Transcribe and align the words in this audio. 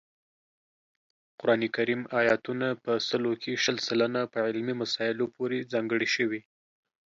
قران 1.39 1.61
کریم 1.75 2.01
آیاتونه 2.21 2.67
په 2.83 2.91
سلو 3.07 3.33
کې 3.41 3.53
شل 3.63 3.77
سلنه 3.87 4.21
په 4.33 4.39
علمي 4.47 4.75
مسایلو 4.81 5.25
پورې 5.35 5.67
ځانګړي 5.73 6.07
شوي 6.15 6.41